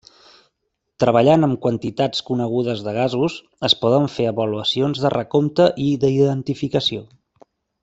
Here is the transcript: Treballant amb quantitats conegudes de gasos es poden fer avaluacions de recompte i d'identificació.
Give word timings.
Treballant 1.03 1.47
amb 1.47 1.59
quantitats 1.65 2.23
conegudes 2.29 2.81
de 2.87 2.95
gasos 2.97 3.35
es 3.71 3.77
poden 3.85 4.09
fer 4.15 4.27
avaluacions 4.33 5.05
de 5.05 5.13
recompte 5.19 5.69
i 5.91 5.93
d'identificació. 6.07 7.07